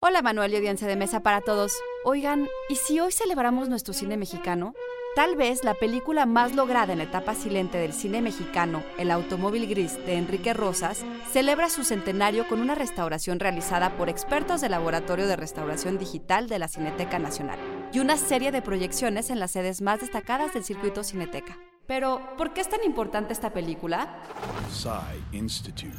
[0.00, 1.72] Hola Manuel y audiencia de mesa para todos.
[2.04, 4.74] Oigan, ¿y si hoy celebramos nuestro cine mexicano?
[5.16, 9.66] Tal vez la película más lograda en la etapa silente del cine mexicano, El Automóvil
[9.66, 15.26] Gris de Enrique Rosas, celebra su centenario con una restauración realizada por expertos del Laboratorio
[15.26, 17.58] de Restauración Digital de la Cineteca Nacional
[17.92, 21.58] y una serie de proyecciones en las sedes más destacadas del circuito Cineteca.
[21.88, 24.22] Pero, ¿por qué es tan importante esta película?
[25.32, 25.98] Institute.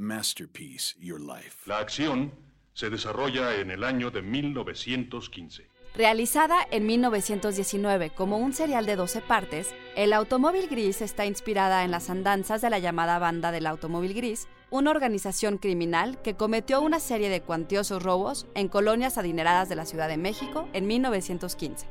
[0.00, 1.58] Masterpiece, Your Life.
[1.66, 2.32] La acción
[2.76, 5.66] se desarrolla en el año de 1915.
[5.94, 11.90] Realizada en 1919 como un serial de 12 partes, El Automóvil Gris está inspirada en
[11.90, 17.00] las andanzas de la llamada Banda del Automóvil Gris, una organización criminal que cometió una
[17.00, 21.86] serie de cuantiosos robos en colonias adineradas de la Ciudad de México en 1915.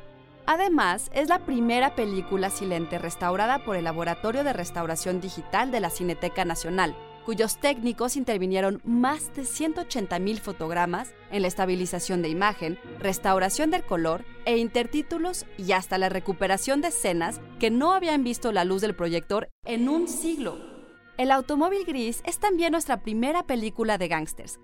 [0.46, 5.90] Además, es la primera película silente restaurada por el Laboratorio de Restauración Digital de la
[5.90, 6.96] Cineteca Nacional,
[7.26, 14.24] cuyos técnicos intervinieron más de 180.000 fotogramas en la estabilización de imagen, restauración del color
[14.46, 18.96] e intertítulos y hasta la recuperación de escenas que no habían visto la luz del
[18.96, 20.60] proyector en un siglo.
[21.18, 24.60] El automóvil gris es también nuestra primera película de gángsters,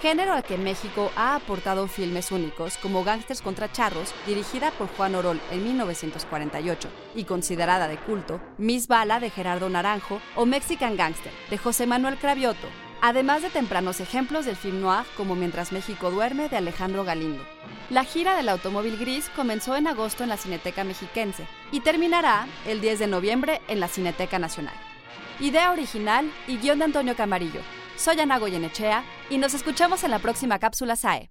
[0.00, 5.14] género al que México ha aportado filmes únicos como Gángsters contra Charros, dirigida por Juan
[5.14, 11.32] Orol en 1948 y considerada de culto, Miss Bala de Gerardo Naranjo o Mexican Gangster
[11.50, 12.66] de José Manuel Cravioto,
[13.02, 17.44] además de tempranos ejemplos del film noir como Mientras México duerme de Alejandro Galindo.
[17.90, 22.80] La gira del automóvil gris comenzó en agosto en la Cineteca Mexiquense y terminará el
[22.80, 24.74] 10 de noviembre en la Cineteca Nacional.
[25.40, 27.60] Idea original y guion de Antonio Camarillo.
[28.00, 31.28] Soy Ana Goyenechea y nos escuchamos en la próxima cápsula SAE.